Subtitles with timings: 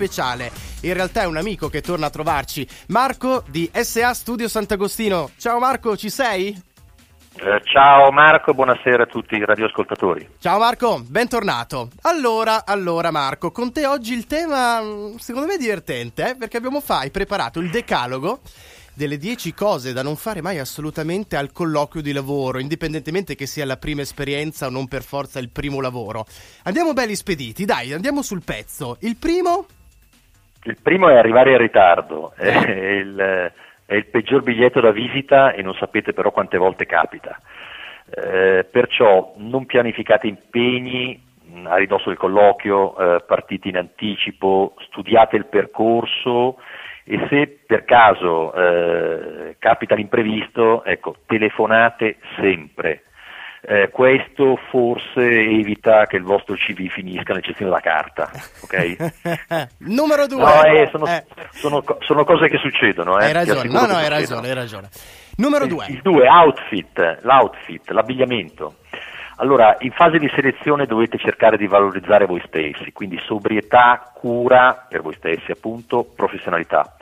[0.00, 0.50] speciale.
[0.82, 5.30] In realtà è un amico che torna a trovarci, Marco di SA Studio Sant'Agostino.
[5.36, 6.48] Ciao Marco, ci sei?
[7.36, 10.36] Eh, ciao Marco, buonasera a tutti i radioascoltatori.
[10.38, 11.90] Ciao Marco, bentornato.
[12.02, 16.34] Allora, allora Marco, con te oggi il tema mm, secondo me è divertente, eh?
[16.34, 18.40] perché abbiamo fa, hai preparato il decalogo
[18.94, 23.66] delle 10 cose da non fare mai assolutamente al colloquio di lavoro, indipendentemente che sia
[23.66, 26.26] la prima esperienza o non per forza il primo lavoro.
[26.64, 28.96] Andiamo belli spediti, dai, andiamo sul pezzo.
[29.00, 29.66] Il primo?
[30.64, 32.32] Il primo è arrivare in ritardo.
[32.36, 33.52] È il
[33.90, 37.36] è il peggior biglietto da visita e non sapete però quante volte capita.
[38.08, 41.20] Eh, perciò non pianificate impegni
[41.64, 46.58] a ridosso del colloquio, eh, partite in anticipo, studiate il percorso
[47.02, 53.06] e se per caso eh, capita l'imprevisto, ecco, telefonate sempre.
[53.62, 58.30] Eh, questo forse evita che il vostro CV finisca nel cestino della carta.
[58.62, 58.96] Okay?
[59.78, 60.42] Numero due.
[60.42, 61.24] No, eh, sono, eh.
[61.52, 63.18] Sono, sono, cose che succedono.
[63.18, 64.88] Eh, hai ragione, no, no, hai ragione, hai ragione.
[65.36, 65.86] Numero due.
[65.88, 68.76] Il 2, outfit, l'outfit, l'abbigliamento.
[69.40, 75.00] Allora, in fase di selezione dovete cercare di valorizzare voi stessi, quindi sobrietà, cura per
[75.00, 76.94] voi stessi, appunto, professionalità.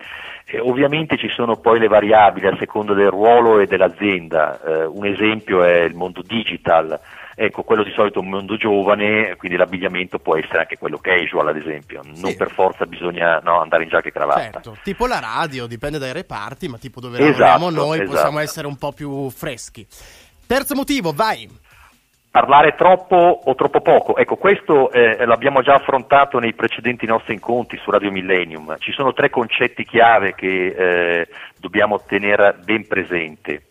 [0.46, 5.04] Eh, ovviamente ci sono poi le variabili a seconda del ruolo e dell'azienda, eh, un
[5.04, 6.98] esempio è il mondo digital,
[7.34, 11.48] ecco quello di solito è un mondo giovane, quindi l'abbigliamento può essere anche quello casual
[11.48, 12.36] ad esempio, non sì.
[12.36, 14.40] per forza bisogna no, andare in giacca e cravatta.
[14.40, 18.10] Certo, tipo la radio, dipende dai reparti, ma tipo dove esatto, lavoriamo noi esatto.
[18.12, 19.84] possiamo essere un po' più freschi.
[20.46, 21.66] Terzo motivo, vai!
[22.38, 24.16] Parlare troppo o troppo poco.
[24.16, 28.76] Ecco, questo eh, l'abbiamo già affrontato nei precedenti nostri incontri su Radio Millennium.
[28.78, 31.28] Ci sono tre concetti chiave che eh,
[31.58, 33.62] dobbiamo tenere ben presente.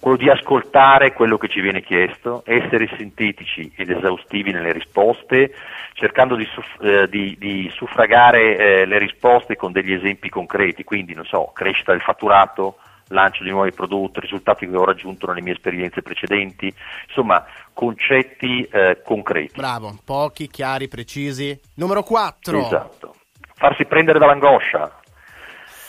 [0.00, 5.52] Quello di ascoltare quello che ci viene chiesto, essere sintetici ed esaustivi nelle risposte,
[5.92, 11.12] cercando di, suff- eh, di, di suffragare eh, le risposte con degli esempi concreti, quindi
[11.12, 12.76] non so, crescita del fatturato,
[13.14, 16.72] lancio di nuovi prodotti, risultati che ho raggiunto nelle mie esperienze precedenti,
[17.06, 19.56] insomma concetti eh, concreti.
[19.56, 21.58] Bravo, pochi, chiari, precisi.
[21.76, 22.58] Numero 4.
[22.58, 23.14] Esatto.
[23.54, 25.00] Farsi prendere dall'angoscia.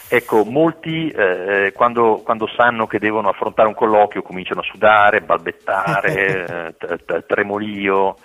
[0.08, 6.76] Ecco, molti eh, quando, quando, sanno che devono affrontare un colloquio cominciano a sudare, balbettare,
[6.80, 8.16] eh, tremolio,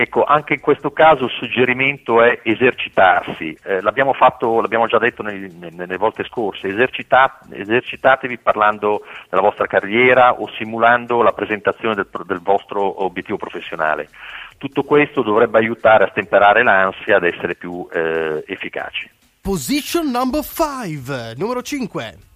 [0.00, 5.24] Ecco, anche in questo caso il suggerimento è esercitarsi, eh, l'abbiamo, fatto, l'abbiamo già detto
[5.24, 12.06] nel, nelle volte scorse, Esercita, esercitatevi parlando della vostra carriera o simulando la presentazione del,
[12.26, 14.08] del vostro obiettivo professionale.
[14.56, 19.10] Tutto questo dovrebbe aiutare a stemperare l'ansia ad essere più eh, efficaci.
[19.40, 22.27] Position number 5, numero 5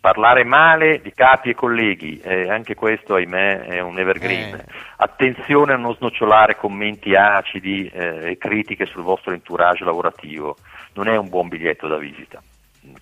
[0.00, 4.54] parlare male di capi e colleghi, eh, anche questo ahimè è un evergreen.
[4.54, 4.64] Eh.
[4.96, 10.56] Attenzione a non snocciolare commenti acidi eh, e critiche sul vostro entourage lavorativo,
[10.94, 12.42] non è un buon biglietto da visita.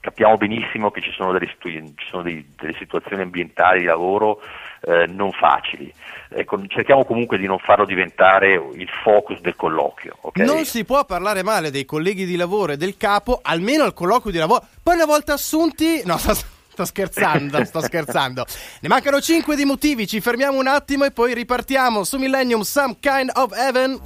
[0.00, 4.40] Capiamo benissimo che ci sono delle, ci sono dei, delle situazioni ambientali di lavoro
[4.80, 5.92] eh, non facili.
[6.28, 10.16] Ecco, cerchiamo comunque di non farlo diventare il focus del colloquio.
[10.20, 10.44] Okay?
[10.44, 14.32] Non si può parlare male dei colleghi di lavoro e del capo, almeno al colloquio
[14.32, 14.64] di lavoro.
[14.82, 16.02] Poi una volta assunti...
[16.04, 16.16] No,
[16.76, 18.44] Sto scherzando, sto scherzando.
[18.80, 22.98] Ne mancano 5 di motivi, ci fermiamo un attimo e poi ripartiamo su Millennium Some
[23.00, 23.98] Kind of Heaven.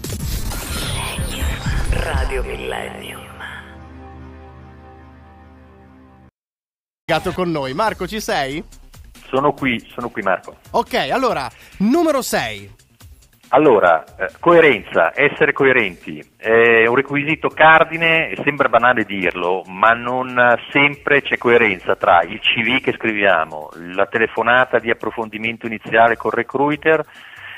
[1.91, 3.19] Radio Millennium.
[7.35, 7.75] con noi.
[7.75, 8.63] Marco, ci sei?
[9.29, 10.59] Sono qui, sono qui Marco.
[10.71, 12.79] Ok, allora, numero 6.
[13.53, 21.21] Allora, eh, coerenza, essere coerenti è un requisito cardine, sembra banale dirlo, ma non sempre
[21.23, 27.05] c'è coerenza tra il CV che scriviamo, la telefonata di approfondimento iniziale col recruiter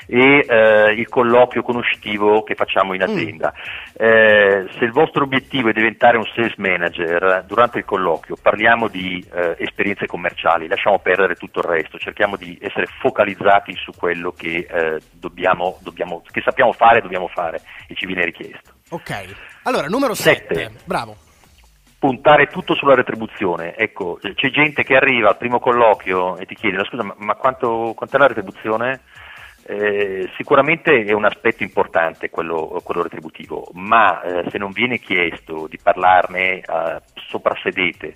[0.07, 3.09] e eh, il colloquio conoscitivo che facciamo in mm.
[3.09, 3.53] azienda.
[3.53, 4.05] Mm.
[4.05, 9.25] Eh, se il vostro obiettivo è diventare un sales manager, durante il colloquio parliamo di
[9.33, 14.67] eh, esperienze commerciali, lasciamo perdere tutto il resto, cerchiamo di essere focalizzati su quello che,
[14.69, 18.71] eh, dobbiamo, dobbiamo, che sappiamo fare e dobbiamo fare e ci viene richiesto.
[18.89, 21.15] Ok, allora numero 7, bravo
[22.03, 23.77] puntare tutto sulla retribuzione.
[23.77, 27.35] Ecco, c'è gente che arriva al primo colloquio e ti chiede, ma scusa, ma, ma
[27.35, 29.03] quanto, quant'è la retribuzione?
[29.65, 35.67] Eh, sicuramente è un aspetto importante quello, quello retributivo, ma eh, se non viene chiesto
[35.69, 38.13] di parlarne eh, soprassedete,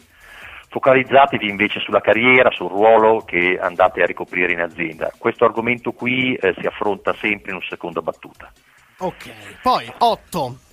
[0.69, 5.11] focalizzatevi invece sulla carriera, sul ruolo che andate a ricoprire in azienda.
[5.17, 8.51] Questo argomento qui eh, si affronta sempre in una seconda battuta.
[8.99, 10.66] Ok, poi 8.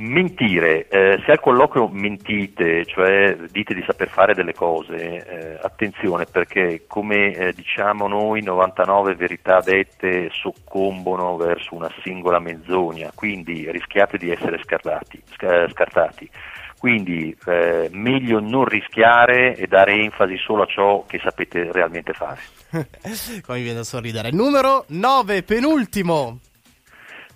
[0.00, 6.24] Mentire, eh, se al colloquio mentite, cioè dite di saper fare delle cose, eh, attenzione
[6.24, 14.18] perché come eh, diciamo noi 99 verità dette soccombono verso una singola menzogna, quindi rischiate
[14.18, 15.20] di essere scartati.
[15.26, 16.30] scartati.
[16.78, 22.40] Quindi eh, meglio non rischiare e dare enfasi solo a ciò che sapete realmente fare.
[23.44, 24.30] Come viene a sorridere.
[24.30, 26.38] Numero 9, penultimo.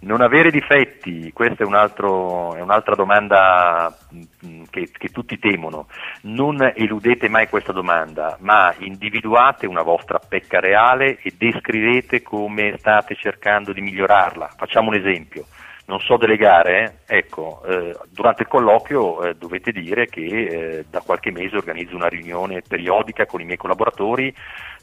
[0.04, 5.86] Non avere difetti, questa è, un altro, è un'altra domanda mm, che, che, tutti temono.
[6.22, 13.14] Non eludete mai questa domanda, ma individuate una vostra pecca reale e descrivete come state
[13.14, 14.54] cercando di migliorarla.
[14.56, 15.46] Facciamo un esempio
[15.86, 21.32] non so delegare, ecco, eh, durante il colloquio eh, dovete dire che eh, da qualche
[21.32, 24.34] mese organizzo una riunione periodica con i miei collaboratori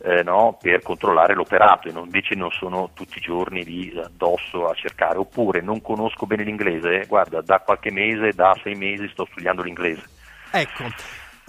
[0.04, 4.68] eh, no, per controllare l'operato e non, invece non sono tutti i giorni lì addosso
[4.68, 9.26] a cercare, oppure non conosco bene l'inglese, guarda, da qualche mese, da sei mesi sto
[9.32, 10.04] studiando l'inglese.
[10.52, 10.86] Ecco,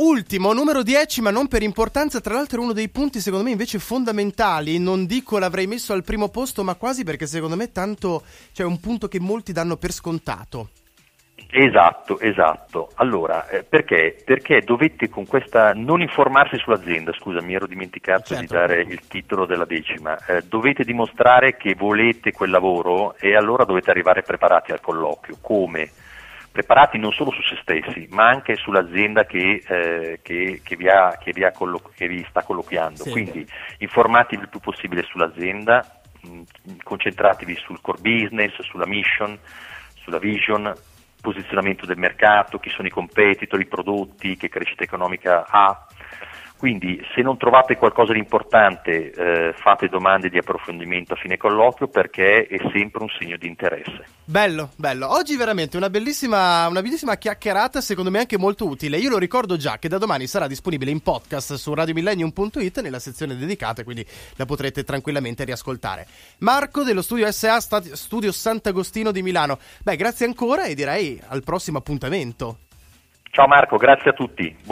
[0.01, 3.51] Ultimo, numero 10, ma non per importanza, tra l'altro è uno dei punti secondo me
[3.51, 8.23] invece fondamentali, non dico l'avrei messo al primo posto, ma quasi perché secondo me tanto
[8.25, 10.71] c'è cioè un punto che molti danno per scontato.
[11.51, 12.93] Esatto, esatto.
[12.95, 14.17] Allora, eh, perché?
[14.25, 18.41] Perché dovete con questa non informarsi sull'azienda, scusa, mi ero dimenticato certo.
[18.41, 20.17] di dare il titolo della decima.
[20.25, 25.37] Eh, dovete dimostrare che volete quel lavoro e allora dovete arrivare preparati al colloquio.
[25.43, 25.91] Come?
[26.53, 31.17] Preparati non solo su se stessi, ma anche sull'azienda che, eh, che, che, vi, ha,
[31.25, 33.05] vi, ha collo- che vi, sta colloquiando.
[33.05, 33.11] Sì.
[33.11, 33.47] Quindi
[33.79, 36.43] informatevi il più possibile sull'azienda, mh,
[36.83, 39.39] concentratevi sul core business, sulla mission,
[40.03, 40.73] sulla vision,
[41.21, 45.87] posizionamento del mercato, chi sono i competitor, i prodotti, che crescita economica ha
[46.61, 51.89] quindi se non trovate qualcosa di importante eh, fate domande di approfondimento a fine colloquio
[51.89, 54.05] perché è sempre un segno di interesse.
[54.27, 55.11] Bello, bello.
[55.11, 58.99] Oggi veramente una bellissima, una bellissima chiacchierata, secondo me anche molto utile.
[58.99, 63.37] Io lo ricordo già che da domani sarà disponibile in podcast su radiomillennium.it nella sezione
[63.37, 64.05] dedicata, quindi
[64.37, 66.07] la potrete tranquillamente riascoltare.
[66.41, 69.59] Marco dello studio SA Studio Sant'Agostino di Milano.
[69.83, 72.59] Beh, grazie ancora e direi al prossimo appuntamento.
[73.33, 74.43] Ciao Marco, grazie a tutti.
[74.43, 74.69] Buona